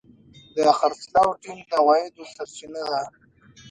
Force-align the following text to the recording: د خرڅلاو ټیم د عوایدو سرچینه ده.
د 0.55 0.57
خرڅلاو 0.79 1.39
ټیم 1.43 1.59
د 1.69 1.71
عوایدو 1.81 2.23
سرچینه 2.35 2.81
ده. 2.91 3.01